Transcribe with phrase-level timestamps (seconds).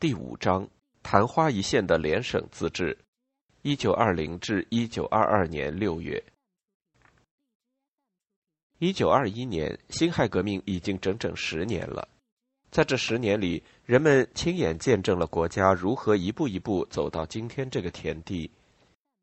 [0.00, 0.68] 第五章：
[1.02, 2.96] 昙花一现的联省自治。
[3.62, 6.22] 一九二零至一九二二年六月。
[8.78, 12.06] 一九二一年，辛亥革命已经整整十年了。
[12.70, 18.48] 在这十年里，人们亲眼见证了国家如何一步一步走到今天这个田地。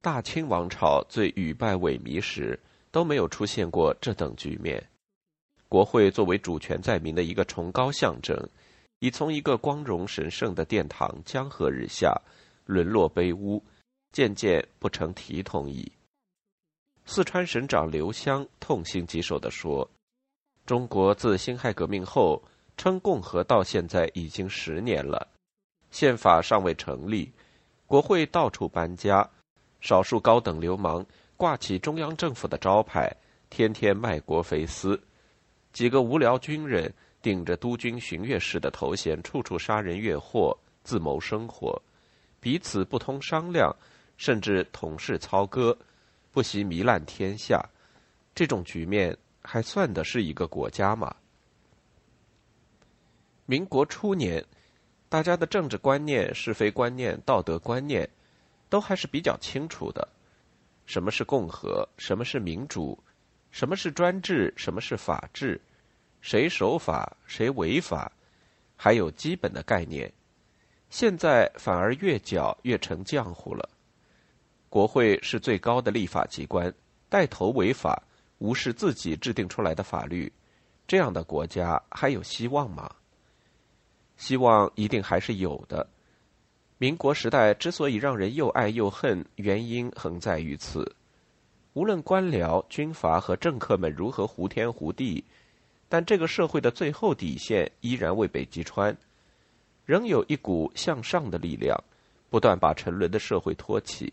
[0.01, 2.59] 大清王朝最屡败萎靡时，
[2.91, 4.85] 都没有出现过这等局面。
[5.69, 8.37] 国会作为主权在民的一个崇高象征。
[9.05, 12.19] 已从一个光荣神圣的殿堂江河日下，
[12.65, 13.63] 沦落卑污，
[14.11, 15.91] 渐渐不成体统矣。
[17.05, 19.87] 四川省长刘湘痛心疾首地说
[20.65, 22.41] ：“中国自辛亥革命后
[22.77, 25.27] 称共和到现在已经十年了，
[25.91, 27.31] 宪法尚未成立，
[27.85, 29.29] 国会到处搬家，
[29.81, 31.05] 少数高等流氓
[31.37, 33.15] 挂起中央政府的招牌，
[33.51, 34.99] 天天卖国肥私，
[35.71, 36.91] 几个无聊军人。”
[37.25, 41.81] 顶着督军巡阅使的头衔，处处杀人越货，自谋生活，
[42.39, 43.75] 彼此不通商量，
[44.15, 45.75] 甚至同室操戈，
[46.31, 47.67] 不惜糜烂天下。
[48.35, 51.15] 这种局面还算得是一个国家吗？
[53.47, 54.45] 民国初年，
[55.09, 58.07] 大家的政治观念、是非观念、道德观念，
[58.69, 60.07] 都还是比较清楚的。
[60.85, 61.89] 什么是共和？
[61.97, 63.03] 什么是民主？
[63.49, 64.53] 什么是专制？
[64.55, 65.59] 什么是法治？
[66.25, 68.11] 谁守法，谁违法，
[68.75, 70.11] 还有基本的概念。
[70.89, 73.69] 现在反而越搅越成浆糊了。
[74.67, 76.73] 国会是最高的立法机关，
[77.09, 78.01] 带头违法，
[78.39, 80.33] 无视自己制定出来的法律，
[80.87, 82.89] 这样的国家还有希望吗？
[84.17, 85.87] 希望一定还是有的。
[86.79, 90.91] 民国时代之所以让人又爱又恨，原因横在于此。
[91.73, 95.23] 无论官僚、军阀和政客们如何胡天胡地。
[95.87, 98.95] 但这个社会的最后底线依然未被击穿，
[99.85, 101.77] 仍有一股向上的力量，
[102.29, 104.11] 不断把沉沦的社会托起。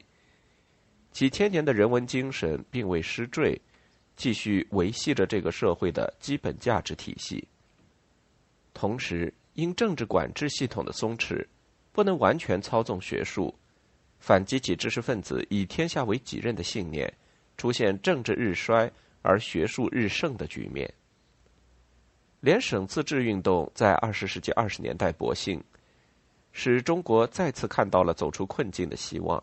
[1.11, 3.61] 几千年的人文精神并未失坠，
[4.17, 7.47] 继续维系着这个社会的基本价值体系。
[8.75, 11.47] 同时，因政治管制系统的松弛，
[11.93, 13.55] 不能完全操纵学术，
[14.19, 17.13] 反激起知识分子以天下为己任的信念，
[17.57, 20.93] 出现政治日衰而学术日盛的局面。
[22.43, 25.63] 联省自治运动在二十世纪二十年代勃兴，
[26.51, 29.41] 使中国再次看到了走出困境的希望。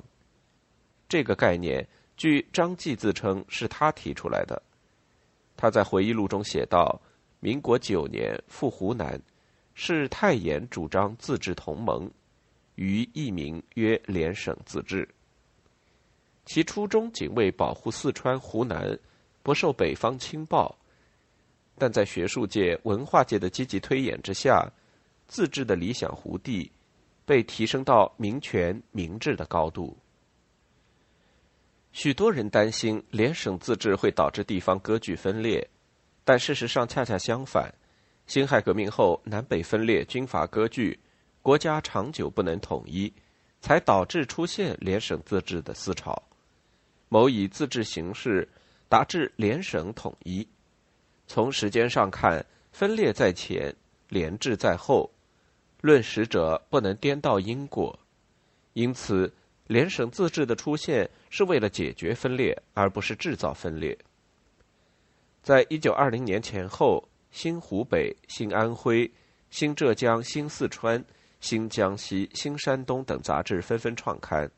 [1.08, 4.62] 这个概念，据张继自称是他提出来的。
[5.56, 7.00] 他在回忆录中写道
[7.40, 9.18] ：“民国九年赴湖南，
[9.74, 12.12] 是太炎主张自治同盟，
[12.76, 15.08] 于一名曰联省自治。
[16.44, 19.00] 其初衷仅为保护四川、湖南
[19.42, 20.76] 不受北方侵暴。”
[21.80, 24.70] 但在学术界、文化界的积极推演之下，
[25.28, 26.70] 自治的理想弧地
[27.26, 29.98] 被提升到民权、民治的高度。
[31.92, 35.68] 许多人担心联省自治会导致地方割据分裂，
[36.24, 37.74] 但事实上恰恰相反。
[38.28, 41.00] 辛亥革命后，南北分裂、军阀割据，
[41.42, 43.12] 国家长久不能统一，
[43.60, 46.22] 才导致出现联省自治的思潮，
[47.08, 48.48] 谋以自治形式
[48.88, 50.48] 达至联省统一。
[51.30, 53.74] 从时间上看，分裂在前，
[54.08, 55.08] 联制在后。
[55.80, 57.98] 论史者不能颠倒因果，
[58.74, 59.32] 因此
[59.68, 63.96] 联省自治的出现是为了解决分裂，而不是制造分裂。
[65.44, 69.10] 在一九二零年前后，新湖北、新安徽、
[69.52, 71.02] 新浙江、新四川、
[71.40, 74.50] 新江西、新山东等杂志纷纷创刊，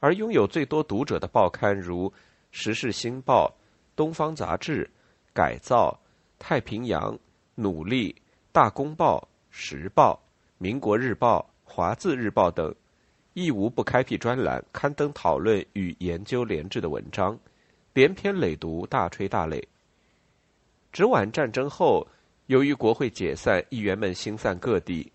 [0.00, 2.08] 而拥有最多读者的报刊如
[2.52, 3.46] 《时事新报》
[3.94, 4.90] 《东方杂志》。
[5.38, 5.96] 改造、
[6.36, 7.16] 太平洋、
[7.54, 8.12] 努力、
[8.50, 10.20] 大公报、时报、
[10.58, 12.74] 民国日报、华字日报等，
[13.34, 17.38] 亦无不开辟专栏刊登讨论与研究联制的文章，
[17.92, 19.62] 连篇累牍，大吹大擂。
[20.90, 22.04] 直皖战争后，
[22.46, 25.12] 由于国会解散，议员们心散各地，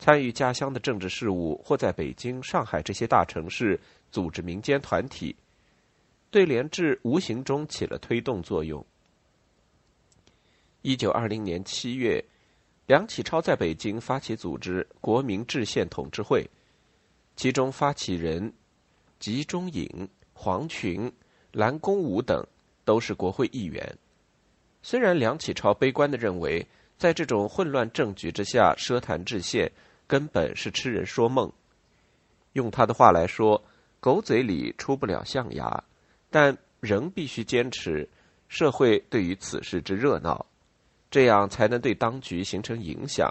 [0.00, 3.78] 参与家乡的政治事务，或在北京、上海这些大城市
[4.10, 5.36] 组织民间团体，
[6.32, 8.84] 对联制无形中起了推动作用。
[10.82, 12.22] 一九二零年七月，
[12.86, 16.44] 梁启超在北京发起组织国民制宪统治会，
[17.36, 18.52] 其中发起人
[19.20, 21.10] 吉中颖、黄群、
[21.52, 22.44] 蓝公武等
[22.84, 23.96] 都是国会议员。
[24.82, 26.66] 虽然梁启超悲观的认为，
[26.98, 29.70] 在这种混乱政局之下奢谈制宪，
[30.08, 31.50] 根本是痴人说梦。
[32.54, 33.62] 用他的话来说，
[34.00, 35.84] 狗嘴里出不了象牙，
[36.28, 38.08] 但仍必须坚持
[38.48, 40.44] 社会对于此事之热闹。
[41.12, 43.30] 这样才能对当局形成影响，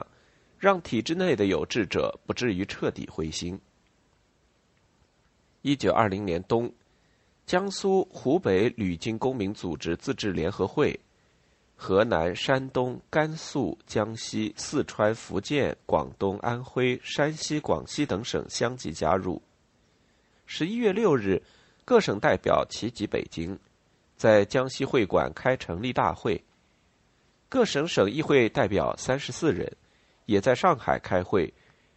[0.60, 3.60] 让体制内的有志者不至于彻底灰心。
[5.64, 6.72] 一九二零年冬，
[7.48, 10.98] 江苏、湖北旅京公民组织自治联合会。
[11.76, 19.42] 河南、山东、甘肃、江西、四川、福建、广东、安徽、山西、广西等省相继加入。
[20.46, 21.42] 十一月六日，
[21.84, 23.58] 各省代表齐集北京，
[24.16, 26.40] 在江西会馆开成立大会。
[27.52, 29.70] 各省省议会代表三十四人，
[30.26, 31.54] 也在上海开会，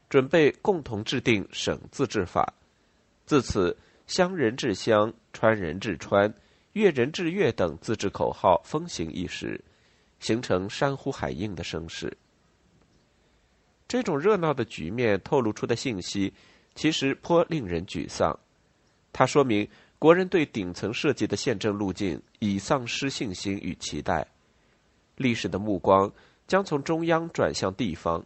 [0.09, 2.53] 准备共同制定省自治法。
[3.25, 3.77] 自此，
[4.09, 6.35] 乡人治乡、川人治川、
[6.73, 9.61] 粤人治粤等自治口号风行一时。
[10.19, 12.17] 形成山呼海应的声势。
[13.87, 16.33] 这种热闹的局面透露出的信息，
[16.75, 18.37] 其实颇令人沮丧。
[19.13, 19.69] 它说明
[20.01, 24.27] 国人对顶层设计的宪政路径已丧失信心与期待。
[25.17, 26.11] 历史的目光
[26.47, 28.25] 将从中央转向地方，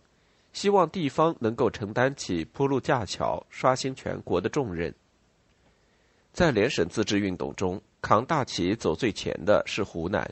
[0.52, 4.94] 希望地方能够承担起铺路架桥、刷新全国的重任。
[6.32, 10.28] 在联省自治运动中，扛大旗走最前的是湖南。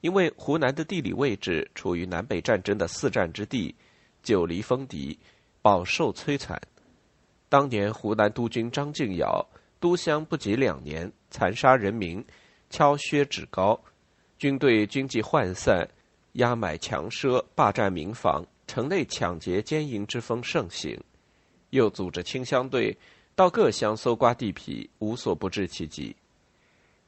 [0.00, 3.74] 因为湖南的地理位置处于南北战争的四战之地，
[4.22, 5.18] 久离锋敌，
[5.60, 6.60] 饱受摧残。
[7.48, 9.44] 当年湖南督军张敬尧
[9.80, 12.24] 督湘不及两年，残杀人民，
[12.70, 13.80] 敲削趾高，
[14.38, 15.88] 军队军纪涣散，
[16.34, 20.98] 压买强奢，霸占民房，城内抢劫奸淫之风盛行。
[21.70, 22.96] 又组织清乡队
[23.34, 26.14] 到各乡搜刮地皮，无所不至其极。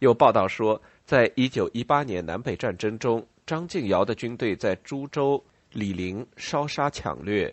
[0.00, 0.80] 有报道说。
[1.06, 7.52] 在一九一八年南北战争中，张敬尧的军队在株洲、醴陵烧杀抢掠，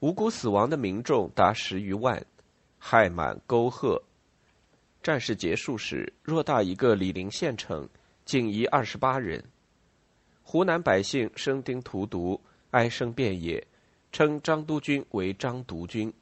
[0.00, 2.22] 无辜死亡的民众达十余万，
[2.78, 3.98] 害满沟壑。
[5.02, 7.88] 战事结束时，偌大一个醴陵县城，
[8.28, 9.42] 仅遗二十八人。
[10.42, 12.38] 湖南百姓生丁荼毒，
[12.72, 13.66] 哀声遍野，
[14.12, 16.12] 称张督军为张毒军，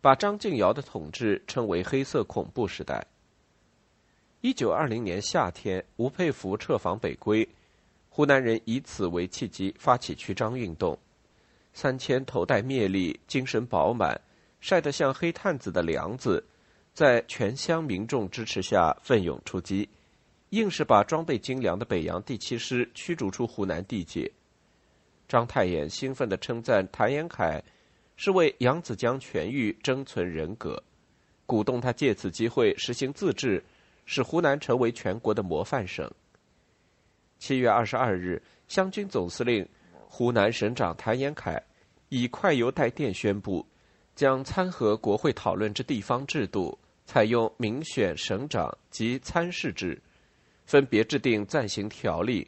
[0.00, 3.06] 把张敬尧的统治称为黑色恐怖时代。
[4.40, 7.48] 一九二零年夏天，吴佩孚撤防北归，
[8.08, 10.98] 湖南人以此为契机发起驱张运动。
[11.72, 14.20] 三千头戴篾笠、精神饱满、
[14.58, 16.44] 晒得像黑炭子的梁子，
[16.92, 19.88] 在全乡民众支持下奋勇出击，
[20.50, 24.30] 硬是把装备精良的北洋第七师驱逐出湖南地界。
[25.28, 27.62] 章太炎兴奋地称赞谭延闿
[28.16, 30.82] 是为扬子江全域争存人格，
[31.44, 33.62] 鼓动他借此机会实行自治。
[34.08, 36.08] 使湖南成为全国的模范省。
[37.40, 39.68] 七月二十二日，湘军总司令、
[40.08, 41.60] 湖南省长谭延闿
[42.08, 43.66] 以快邮带电宣布，
[44.14, 50.00] 将参合国会讨论之地方制度，采用民选省长及参事制，
[50.66, 52.46] 分别制定暂行条例，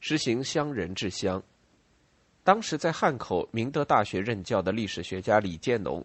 [0.00, 1.42] 实行乡人治乡。
[2.42, 6.02] 当时在汉口明德大学任教的历史学家李建农，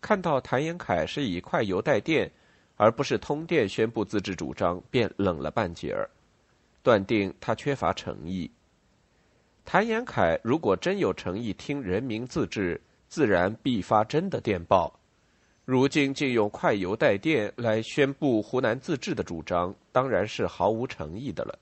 [0.00, 2.28] 看到谭延闿是以快邮带电。
[2.76, 6.10] 而不是通电宣布自治主张，便冷了半截儿，
[6.82, 8.50] 断定他缺乏诚意。
[9.64, 14.92] 谭延闿如果真有诚意听人民自治，自然必发真的电报。
[15.64, 21.58] 如今竟用快邮带电来宣布湖南自治的主张，当然是毫无诚意的了。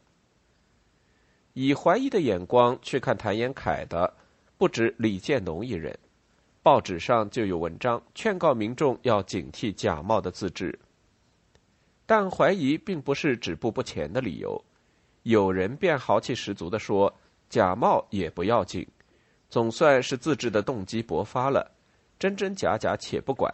[1.53, 4.13] 以怀疑的眼光去看谭延闿的，
[4.59, 5.97] 不止李建农一人。
[6.65, 10.77] 报纸上就有文章劝告民众要警惕假冒的自治。
[12.07, 14.65] 但怀疑并不是止步不前的理由，
[15.23, 17.13] 有人便豪气十足地说
[17.49, 18.87] ：“假冒也不要紧，
[19.49, 21.71] 总算是自治的动机勃发了，
[22.19, 23.53] 真真假假且不管，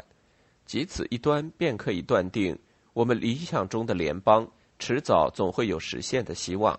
[0.68, 2.56] 即此一端便可以断定，
[2.92, 4.46] 我们理想中的联邦
[4.78, 6.78] 迟早总会有实现的希望。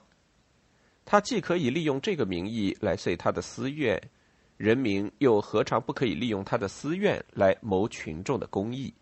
[1.05, 3.99] 他既可以利用这个名义来遂他的私愿，
[4.57, 8.93] 人民又何尝不可以利用他的私愿来谋群众的公益？”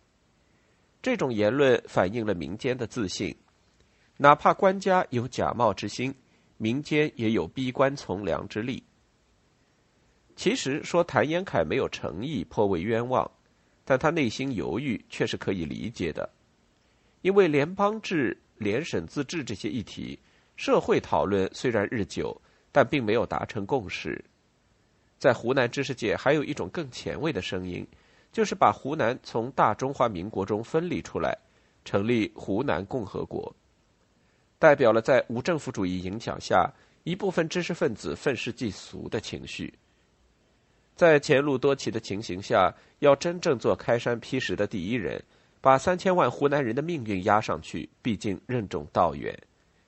[1.03, 3.35] 这种言论反映了民间的自信，
[4.15, 6.15] 哪怕官家有假冒之心，
[6.55, 8.81] 民间也有逼官从良之力。
[10.37, 13.29] 其实说谭延闿没有诚意，颇为冤枉，
[13.89, 16.29] 但他内心犹豫却是可以理解的，
[17.21, 20.19] 因为联邦制、联省自治这些议题，
[20.57, 22.35] 社会讨论虽然日久，
[22.73, 24.21] 但并没有达成共识。
[25.17, 27.87] 在湖南知识界，还有一种更前卫的声音。
[28.33, 31.35] 就是把湖南从大中华民国中分离出来，
[31.85, 33.55] 成立湖南共和国，
[34.59, 36.69] 代表了在无政府主义影响下
[37.05, 39.73] 一部分知识分子愤世嫉俗的情绪。
[40.97, 45.23] 在前路多奇的情形下，要真正做开山劈石的第一人，
[45.61, 49.37] 把三千万湖南人的命运压上去，毕竟任重道远，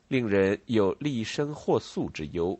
[0.07, 2.57] 令人有立身或速之忧。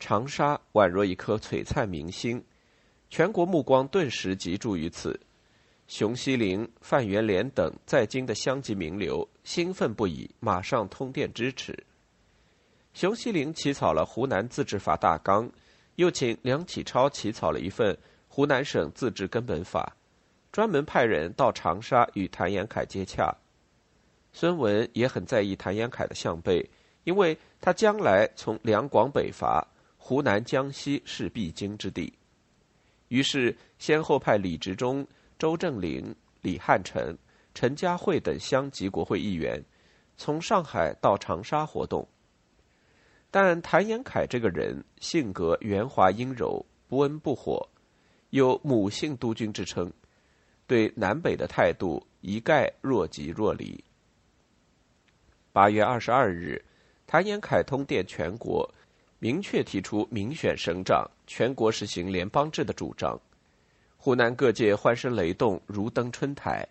[0.00, 2.44] 长沙宛若一颗璀璨明星。
[3.10, 5.18] 全国目光顿时集中于此。
[5.86, 11.74] 熊希龄、范元濂等在京的乡级名流兴奋不已，马上通电支持。
[12.92, 15.48] 熊希龄起草了《湖南自治法大纲》，
[15.98, 17.92] 又请梁启超起草了一份
[18.28, 19.96] 《湖南省自治根本法》，
[20.52, 23.36] 专门派人到长沙与谭延闿接洽。
[24.32, 26.64] 孙文也很在意谭延闿的项背，
[27.02, 32.12] 因为他将来从两广北伐，湖南、江西是必经之地。
[33.08, 35.06] 于是，先后派李执中。
[35.36, 37.16] 周正林、李汉臣、
[37.54, 39.64] 陈嘉惠等乡级国会议员
[40.16, 42.06] 从上海到长沙活动，
[43.30, 47.68] 但谭延闿这个人性格圆滑阴柔，不温不火，
[48.30, 49.92] 有母性督军之称，
[50.66, 53.84] 对南北的态度一概若即若离。
[55.52, 56.64] 八月二十二日，
[57.06, 58.68] 谭延闿通电全国，
[59.18, 63.20] 明确提出民选省长、全国实行联邦制的主张。
[63.96, 66.66] 湖南各界欢声雷动，如登春台。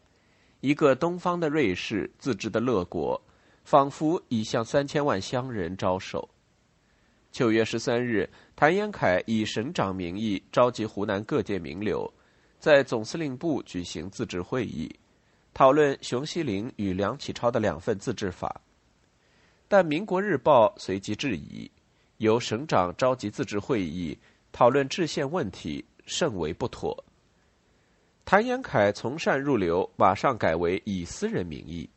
[0.61, 3.21] 一个东方的瑞士，自治的乐国，
[3.63, 6.27] 仿佛已向三千万乡人招手。
[7.31, 12.11] 九月十三日，谭延闿以省长名义召集湖南各界名流，
[12.59, 14.93] 在总司令部举行自治会议，
[15.53, 18.59] 讨论熊希龄与梁启超的两份自治法。
[19.67, 21.69] 但《民国日报》随即质疑，
[22.17, 24.17] 由省长召集自治会议
[24.51, 27.03] 讨论制宪问题，甚为不妥。
[28.25, 31.87] 谭延闿从善入流，马上改为以私人名义，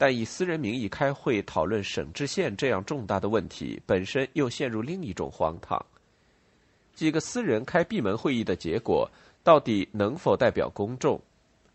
[0.00, 5.84] 但以私人名义开会讨论省制县这样重大的问题，本身又陷入另一种荒唐。
[6.94, 9.10] 几个私人开闭门会议的结果，
[9.42, 11.20] 到底能否代表公众？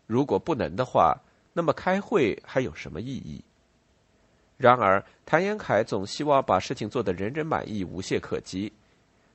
[0.06, 1.14] 如果不能的话，
[1.52, 3.44] 那么开会还有什么意义？
[4.56, 8.72] 然而，谭延闿总希望把事情做得人人满意、无懈可击。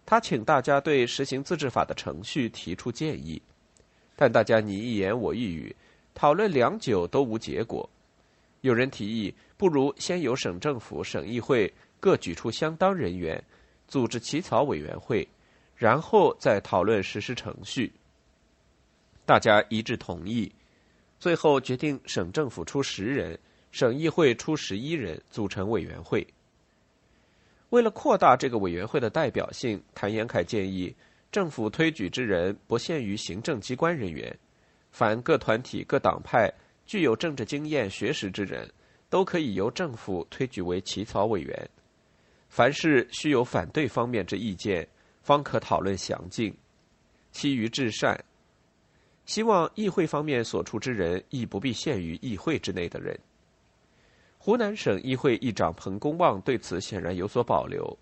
[0.06, 3.40] 他请大家对实行自治法的程序提出建议。
[4.16, 5.76] 但大家你一言我一语，
[6.16, 7.88] 讨论良久都无结果。
[8.62, 13.44] 有人提议，不如先由省政府、省议会各举出相当人员，
[13.88, 15.28] 组织起草委员会，
[15.76, 17.92] 然后再讨论实施程序。
[19.26, 20.52] 大家一致同意，
[21.20, 23.38] 最后决定省政府出十人，
[23.72, 26.26] 省议会出十一人，组成委员会。
[27.70, 30.96] 为了扩大这个委员会的代表性，谭延闿建议。
[31.32, 34.36] 政府推举之人不限于行政机关人员，
[34.90, 36.52] 凡各团体、各党派
[36.90, 38.68] 具有政治经验、学识之人，
[39.12, 41.70] 都可以由政府推举为起草委员。
[42.48, 44.88] 凡事须有反对方面之意见，
[45.22, 46.52] 方可讨论详尽。
[47.32, 48.20] 其余至善。
[49.28, 53.16] 希望议会方面所处之人，亦不必限于议会之内的人。
[54.40, 57.96] 湖南省议会议长彭公望对此显然有所保留，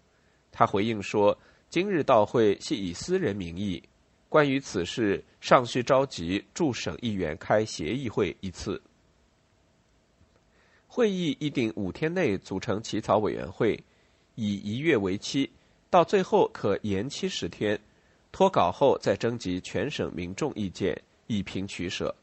[0.50, 1.38] 他回应说。
[1.70, 3.84] 今日到会系以私人名义，
[4.30, 8.82] 关于此事尚需召集驻省议员开协议会一次。
[10.88, 13.82] 会议议定五天内组成起草委员会，
[14.36, 15.50] 以一月为期，
[15.90, 17.80] 到最后可延期十天。
[18.32, 22.14] 脱稿后再征集全省民众意见，以凭取舍。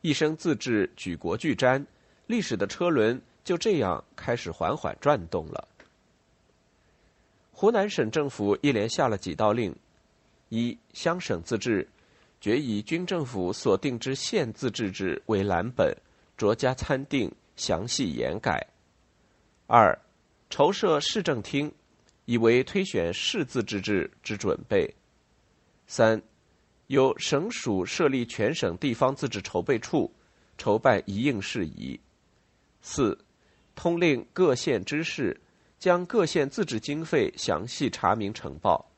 [0.00, 1.84] 一生自治，举国俱瞻，
[2.26, 5.68] 历史的车轮就这样开始缓缓转动了。
[7.52, 9.74] 湖南省政府一连下了几道令：
[10.54, 11.88] 一、乡省自治，
[12.38, 15.96] 决以军政府所定之县自治制为蓝本，
[16.36, 18.60] 酌加参定，详细研改；
[19.66, 19.98] 二、
[20.50, 21.72] 筹设市政厅，
[22.26, 24.86] 以为推选市自治制之准备；
[25.86, 26.20] 三、
[26.88, 30.12] 由省属设立全省地方自治筹备处，
[30.58, 31.98] 筹办一应事宜；
[32.82, 33.18] 四、
[33.74, 35.40] 通令各县知事。
[35.78, 38.91] 将各县自治经费详细查明呈报。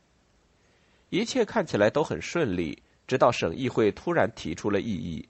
[1.15, 5.29] 一切看起来都很顺利，直到省议会突然提出了异议，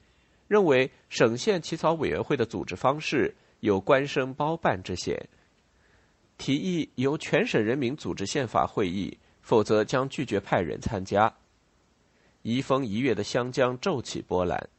[0.48, 5.28] 认为省县起草委员会的组织方式有官生包办之嫌，
[6.38, 11.30] 提议由全省人民组织宪法会议，否则将拒绝派人参加。
[12.40, 14.70] 移风一月的湘江骤起波澜，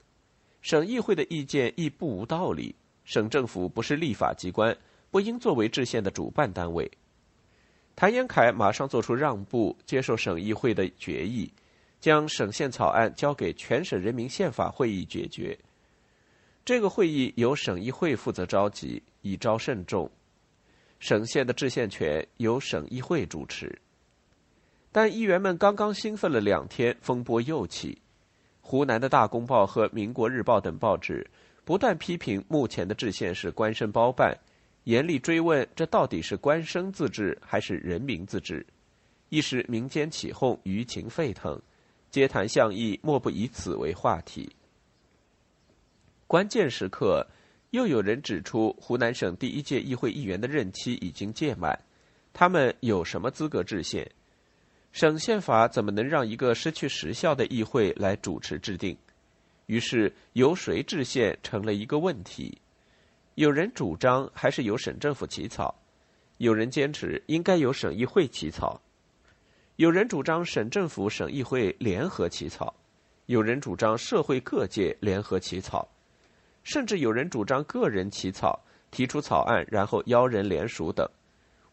[0.63, 4.75] 省议会的意见亦不无道理，省政府不是立法机关。
[5.11, 6.91] 不应作为制宪的主办单位。
[7.95, 11.49] 谭延闿马上做出让步，接受省议会的决议，
[12.01, 15.57] 将省宪草案交给全省人民宪法会议解决。
[16.65, 20.09] 这个会议由省议会负责召集，以招慎重。
[20.99, 23.79] 省县的制宪权由省议会主持。
[24.91, 28.01] 但议员们刚刚兴奋了两天，风波又起。
[28.61, 31.25] 湖南的大公报和民国日报等报纸
[31.63, 34.35] 不断批评目前的制宪是官绅包办。
[34.85, 38.65] 严厉追问：这到底是官绅自治还是人民自治？
[39.29, 41.59] 一时民间起哄，舆情沸腾，
[42.11, 44.47] 街谈巷议，莫不以此为话题。
[46.27, 47.25] 关键时刻，
[47.71, 51.77] 又有人指出，湖南省第一届议会议员的任期已经届满，
[52.31, 54.09] 他们有什么资格制宪？
[54.91, 58.95] 省宪法怎么能让一个失去时效的议会来主持制定？
[59.65, 62.55] 于是，由谁制宪成了一个问题。
[63.35, 65.75] 有人主张还是由省政府起草，
[66.37, 68.81] 有人坚持应该由省议会起草，
[69.75, 72.73] 有人主张省政府、省议会联合起草，
[73.25, 75.85] 有人主张社会各界联合起草，
[76.63, 78.57] 甚至有人主张个人起草，
[78.89, 81.05] 提出草案然后邀人联署等。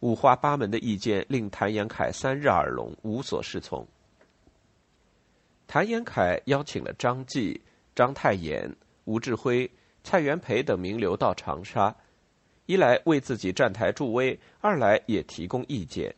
[0.01, 3.87] 五花八门的意见令谭延闿三日耳聋，无所适从。
[5.69, 7.63] 谭延闿邀请了张继、
[7.95, 9.71] 章太炎、吴志辉、
[10.05, 11.95] 蔡元培等名流到长沙，
[12.67, 16.15] 一来为自己站台助威，二来也提供意见。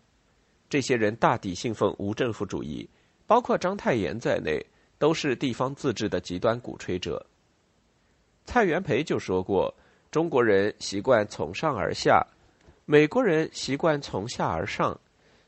[0.69, 2.89] 这些人大抵信奉无政府主义，
[3.27, 4.65] 包括章太炎在内，
[4.99, 7.25] 都是地方自治的极端鼓吹者。
[8.45, 9.73] 蔡元培就说过
[10.11, 12.27] ：“中国人习惯从上而下。”
[12.87, 14.99] 美国人习惯从下而上，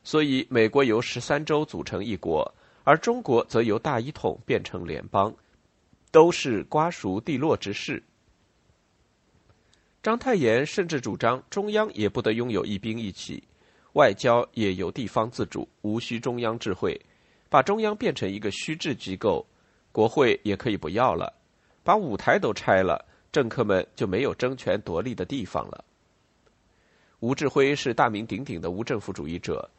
[0.03, 2.51] 所以美国由十三州组成一国，
[2.83, 5.31] 而中国则由大一统变成联邦，
[6.09, 8.01] 都是瓜熟蒂落之事。
[10.07, 13.43] 章太炎甚至主张中央也不得拥有一兵一企，
[13.91, 16.97] 外交也由地方自主，无需中央智慧，
[17.49, 19.45] 把中央变成一个虚制机构，
[19.91, 21.33] 国会也可以不要了，
[21.83, 25.83] 把舞台都拆了，政客们就没有争权夺利的地方了。
[27.19, 29.69] 吴志辉是大名鼎鼎的无政府主义者，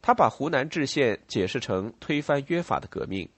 [0.00, 3.28] 他把湖南制宪解释成推翻约法的革命。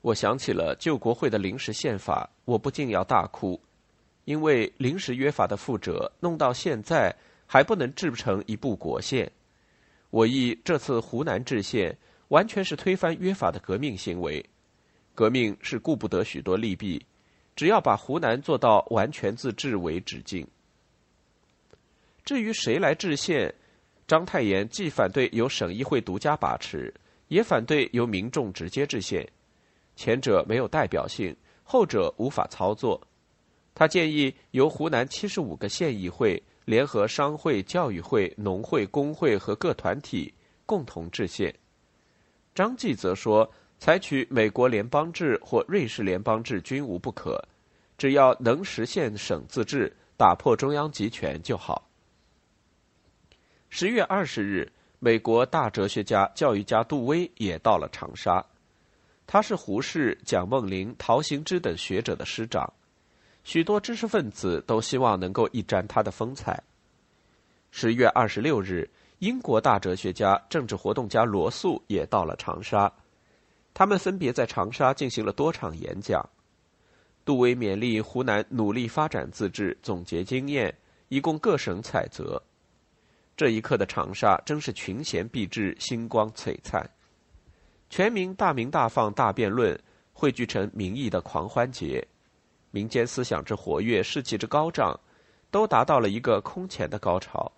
[0.00, 3.60] 我想起了旧国会的临时宪法，我不禁要大哭，
[4.24, 7.14] 因为临时约法的覆辙弄到现在
[7.46, 9.30] 还不能制成一部国宪。
[10.10, 11.96] 我意这次湖南制宪
[12.28, 14.44] 完全是推翻约法的革命行为，
[15.14, 17.04] 革命是顾不得许多利弊，
[17.54, 20.46] 只要把湖南做到完全自治为止境。
[22.24, 23.54] 至于谁来制宪，
[24.06, 26.92] 章太炎既反对由省议会独家把持，
[27.28, 29.26] 也反对由民众直接制宪。
[29.96, 33.00] 前者没有代表性，后者无法操作。
[33.74, 40.32] 他建议由湖南七十五个县议会联合商会、教育会、农会、工会和各团体
[40.64, 41.52] 共同制宪。
[42.54, 47.42] 张继则说，采取美国联邦制或瑞士联邦制均无不可，
[47.98, 51.90] 只要能实现省自治，打破中央集权就好。
[53.68, 58.42] 十月二十日，美国大哲学家、教育家杜威也到了长沙。
[59.26, 62.72] 他是胡适、蒋梦麟、陶行知等学者的师长，
[63.44, 66.60] 许多知识分子都希望能够一展他的风采。
[67.70, 72.90] 十月二十六日，英国大哲学家、政治活动家罗素也到了长沙，
[73.72, 76.26] 他们分别在长沙进行了多场演讲。
[77.24, 80.74] 杜威勉励湖南努力发展自治，总结经验，
[81.08, 82.42] 以供各省采择。
[83.36, 86.88] 这一刻的长沙真是群贤毕至，星光璀璨，
[87.90, 89.78] 全民大鸣大放大辩论，
[90.12, 92.06] 汇聚成民意的狂欢节，
[92.74, 94.98] 民间思想之活跃，士气之高涨，
[95.52, 97.52] 都达到了一个空前的高潮。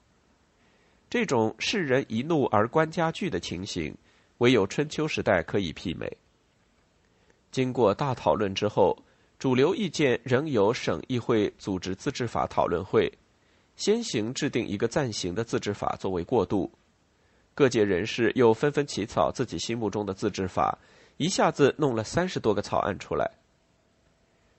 [1.09, 3.97] 这种世人一怒而官家具的情形，
[4.39, 6.15] 唯有春秋时代可以媲美。
[7.51, 8.95] 经过大讨论之后，
[9.39, 13.11] 主流意见仍由省议会组织自治法讨论会。
[13.77, 16.71] 先行制定一个暂行的自治法作为过渡，
[17.55, 20.79] 各界人士又纷纷起草自己心目中的自治法，
[21.17, 23.31] 一下子弄了三十多个草案出来。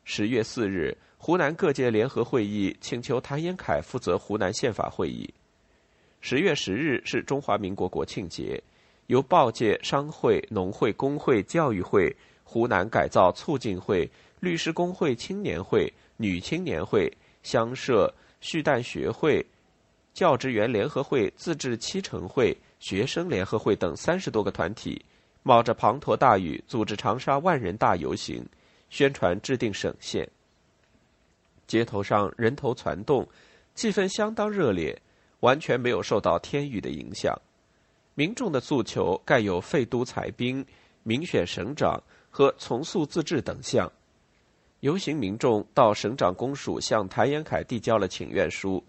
[0.09, 5.29] 十月四日，湖南各界联合会议请求谭延闿负责湖南宪法会议。
[6.21, 8.63] 十月十日是中华民国国庆节，
[9.07, 12.15] 由报界、商会、农会、工会、教育会、
[12.45, 17.11] 湖南改造促进会、律师工会、青年会、女青年会、
[17.43, 18.11] 乡社。
[18.39, 19.43] 续旦学会、
[20.13, 25.03] 教职员联合会、自治七成会、学生联合会等三十多个团体，
[25.41, 28.45] 冒着滂沱大雨，组织长沙万人大游行，
[28.89, 30.27] 宣传制定省宪。
[31.65, 33.27] 街头上人头攒动，
[33.75, 35.01] 气氛相当热烈，
[35.41, 37.37] 完全没有受到天雨的影响。
[38.15, 40.65] 民众的诉求盖有废都裁兵、
[41.03, 43.91] 民选省长和从速自治等项。
[44.79, 48.83] 游行民众到省长公署向谭延闿递交了请愿书，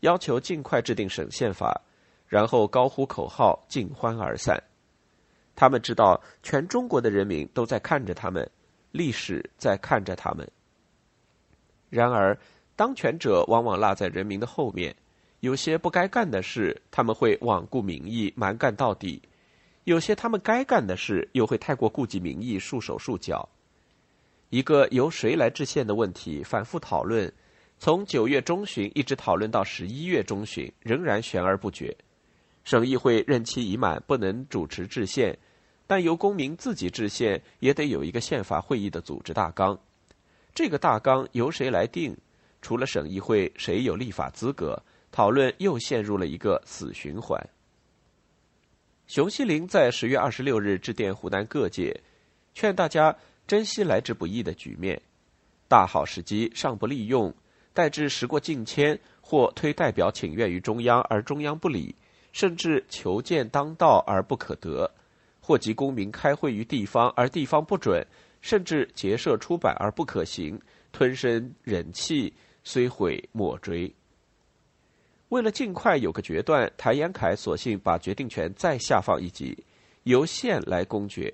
[0.00, 1.80] 要求尽快制定省宪法，
[2.26, 4.62] 然后高呼口号，尽欢而散。
[5.56, 8.48] 他们知道，全中国的人民都在看着他们，
[8.90, 10.48] 历史在看着他们。
[11.90, 12.38] 然而，
[12.76, 14.94] 当权者往往落在人民的后面，
[15.40, 19.20] 有些不该干的事，他们会罔顾民意，蛮干到底；
[19.84, 23.48] 有些他们该干的事又会太过顾及民意，束手束脚。
[24.50, 27.32] 一个由谁来制宪的问题反复讨论，
[27.78, 31.96] 从九月中旬一直讨论到十一月中旬，仍然悬而不决。
[32.64, 35.38] 省议会任期已满，不能主持制宪，
[35.88, 39.76] 但由公民自己制宪，也得有一个宪法会议的组织大纲。
[40.54, 42.14] 这个大纲由谁来定？
[42.60, 44.80] 除了省议会，谁有立法资格？
[45.10, 47.48] 讨论又陷入了一个死循环。
[49.06, 51.98] 熊希龄在十月二十六日致电湖南各界，
[52.52, 55.00] 劝大家珍惜来之不易的局面，
[55.68, 57.32] 大好时机尚不利用，
[57.72, 61.94] 待至时过境迁，或推代表请愿于中央而中央不理，
[62.32, 64.90] 甚至求见当道而不可得，
[65.48, 68.06] 或及公民开会于地方而地方不准，
[68.42, 70.60] 甚至结社出版而不可行，
[70.92, 72.30] 吞声忍气，
[72.64, 73.90] 虽悔莫追。
[75.30, 79.56] 为了尽快有个决断，谭延闿索性把决定权再下放一级，
[80.02, 81.32] 由县来公决。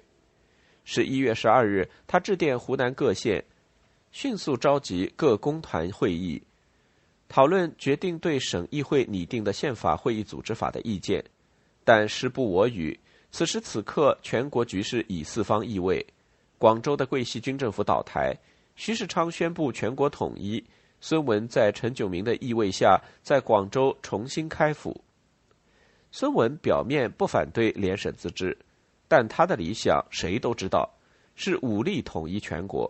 [0.85, 3.45] 十一月十二日，他致电湖南各县，
[4.13, 6.41] 迅速召集各工团会议，
[7.29, 11.25] 讨论决定对省议会拟定的宪法会议组织法的意见。
[11.83, 12.97] 但时不我与，
[13.35, 16.07] 此时此刻全国局势以四方易位：
[16.57, 18.33] 广州的桂系军政府倒台，
[18.77, 20.65] 徐世昌宣布全国统一。
[21.01, 25.03] 孙文在陈炯明的意味下，在广州重新开府。
[26.13, 28.57] 孙文表面不反对联省自治，
[29.09, 30.89] 但他的理想谁都知道，
[31.35, 32.89] 是武力统一全国。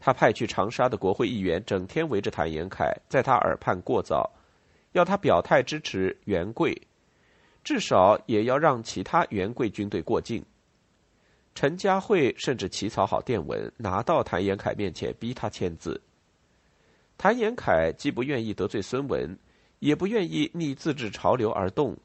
[0.00, 4.28] 他派去长沙的国会议员整天围着谭延闿，在他耳畔过早，
[4.94, 6.76] 要他表态支持袁贵，
[7.64, 10.44] 至少也要让其他袁贵军队过境。
[11.54, 16.00] 陈嘉惠甚至起草好电文，拿到谭延闿面前，逼他签字。
[17.16, 19.38] 谭延闿既不愿意得罪孙文，
[19.78, 21.96] 也不愿意逆自治潮流而动。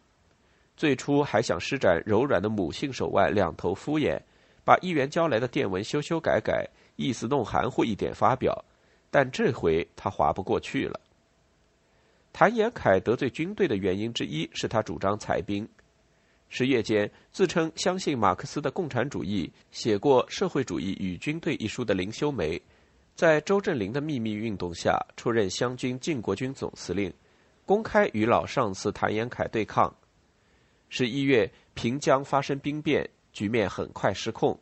[0.77, 4.21] 最初还想施展柔软的母性手腕，两头敷衍，
[4.63, 8.63] 把议员交来的电文修修改改，意思弄含糊一点发表。
[9.11, 10.99] 但这回他划不过去了。
[12.39, 15.67] 谭延闿得罪军队的原因之一是他主张裁兵。
[16.47, 22.57] 十月间，自称相信马克思的共产主义，写过《社会主义与军队》一书的林修梅。
[23.13, 27.13] 在周震林的秘密运动下，出任湘军靖国军总司令，
[27.65, 29.93] 公开与老上司谭延闿对抗。
[30.87, 34.57] 十一月，平江发生兵变，局面很快失控，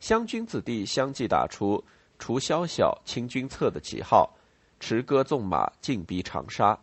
[0.00, 1.80] 湘军子弟相继打出
[2.18, 4.36] “除宵小，清君侧”的旗号，
[4.80, 6.76] 持戈纵马进逼长沙。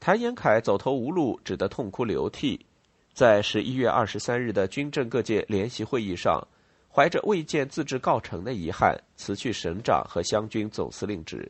[0.00, 2.64] 谭延闿走投无路，只得痛哭流涕，
[3.12, 6.46] 在十一月二十三日的军政各界联席会议上。
[6.90, 11.48] 怀着未见自治告成的遗憾，辞去省长和湘军总司令职，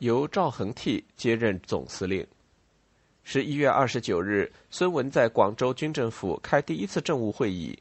[0.00, 2.26] 由赵恒惕接任总司令。
[3.22, 7.78] 十一月二十九日，孙文在广州军政府开第一次政务会议，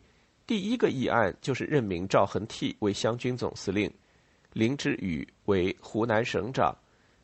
[0.47, 3.91] 第一个议案就是任命赵恒惕为湘军总司令，
[4.53, 6.73] 林之宇为湖南省长，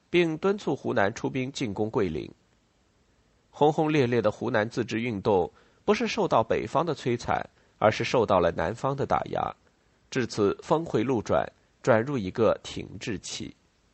[0.09, 2.29] 并敦促湖南出兵进攻桂林。
[3.57, 5.49] 轰轰烈烈的湖南自治运动，
[5.85, 7.41] 不是受到北方的摧残，
[7.77, 9.55] 而是受到了南方的打压。
[10.11, 11.49] 至此，峰回路转，
[11.81, 13.55] 转入一个停滞期。